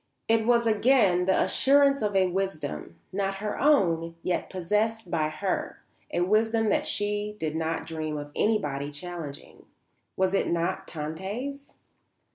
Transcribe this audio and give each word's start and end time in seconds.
It 0.27 0.47
was 0.47 0.65
again 0.65 1.25
the 1.25 1.39
assurance 1.39 2.01
of 2.01 2.15
a 2.15 2.25
wisdom, 2.25 2.95
not 3.13 3.35
her 3.35 3.59
own, 3.59 4.15
yet 4.23 4.49
possessed 4.49 5.11
by 5.11 5.29
her, 5.29 5.83
a 6.11 6.21
wisdom 6.21 6.69
that 6.69 6.87
she 6.87 7.35
did 7.39 7.55
not 7.55 7.85
dream 7.85 8.17
of 8.17 8.31
anybody 8.35 8.89
challenging. 8.89 9.67
Was 10.17 10.33
it 10.33 10.47
not 10.47 10.87
Tante's? 10.87 11.75